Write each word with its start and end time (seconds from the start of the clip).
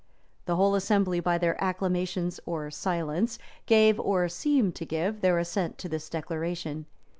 The 0.45 0.55
whole 0.55 0.73
assembly, 0.73 1.19
by 1.19 1.37
their 1.37 1.63
acclamations 1.63 2.39
or 2.47 2.71
silence, 2.71 3.37
gave 3.67 3.99
or 3.99 4.27
seemed 4.29 4.73
to 4.77 4.83
give, 4.87 5.21
their 5.21 5.37
assent 5.37 5.77
to 5.77 5.89
this 5.89 6.09
declaration. 6.09 6.87